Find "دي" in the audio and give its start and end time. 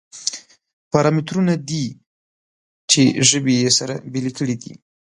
1.69-1.85, 4.61-4.73